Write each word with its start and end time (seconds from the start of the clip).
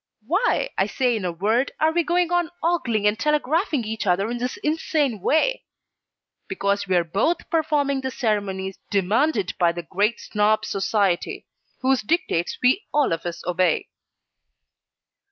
Why, 0.25 0.69
I 0.79 0.87
say 0.87 1.15
in 1.15 1.25
a 1.25 1.31
word, 1.31 1.73
are 1.79 1.91
we 1.93 2.01
going 2.03 2.31
on 2.31 2.49
ogling 2.63 3.05
and 3.05 3.19
telegraphing 3.19 3.83
each 3.83 4.07
other 4.07 4.31
in 4.31 4.39
this 4.39 4.57
insane 4.63 5.21
way? 5.21 5.63
Because 6.47 6.87
we 6.87 6.95
are 6.95 7.03
both 7.03 7.47
performing 7.51 8.01
the 8.01 8.09
ceremonies 8.09 8.79
demanded 8.89 9.53
by 9.59 9.71
the 9.73 9.83
Great 9.83 10.19
Snob 10.19 10.65
Society; 10.65 11.45
whose 11.81 12.01
dictates 12.01 12.57
we 12.63 12.83
all 12.91 13.13
of 13.13 13.27
us 13.27 13.43
obey. 13.45 13.89